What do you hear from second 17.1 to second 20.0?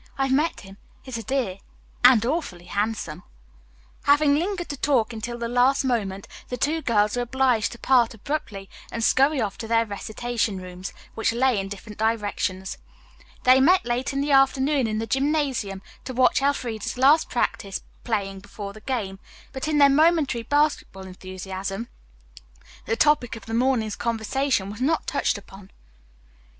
practice playing before the game, but in their